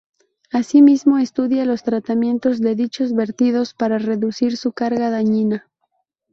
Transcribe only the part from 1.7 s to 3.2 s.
tratamientos de dichos